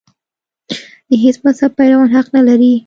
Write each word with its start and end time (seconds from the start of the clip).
د 1.09 1.11
هېڅ 1.23 1.37
مذهب 1.45 1.71
پیروان 1.79 2.09
حق 2.15 2.27
نه 2.35 2.41
لري. 2.47 2.73